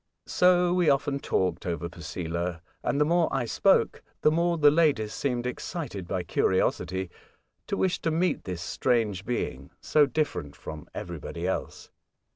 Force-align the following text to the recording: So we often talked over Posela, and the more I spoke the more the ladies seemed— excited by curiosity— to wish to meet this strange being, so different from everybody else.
So 0.25 0.73
we 0.73 0.89
often 0.89 1.19
talked 1.19 1.67
over 1.67 1.87
Posela, 1.87 2.61
and 2.81 2.99
the 2.99 3.05
more 3.05 3.29
I 3.31 3.45
spoke 3.45 4.01
the 4.21 4.31
more 4.31 4.57
the 4.57 4.71
ladies 4.71 5.13
seemed— 5.13 5.45
excited 5.45 6.07
by 6.07 6.23
curiosity— 6.23 7.11
to 7.67 7.77
wish 7.77 7.99
to 7.99 8.09
meet 8.09 8.45
this 8.45 8.63
strange 8.63 9.25
being, 9.27 9.69
so 9.79 10.07
different 10.07 10.55
from 10.55 10.87
everybody 10.95 11.47
else. 11.47 11.91